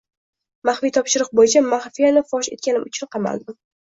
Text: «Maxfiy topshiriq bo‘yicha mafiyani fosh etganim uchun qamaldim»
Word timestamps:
«Maxfiy 0.67 0.93
topshiriq 0.95 1.29
bo‘yicha 1.41 1.61
mafiyani 1.67 2.23
fosh 2.31 2.51
etganim 2.57 2.87
uchun 2.93 3.13
qamaldim» 3.17 3.59